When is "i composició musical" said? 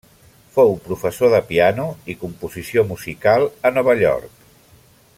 2.13-3.49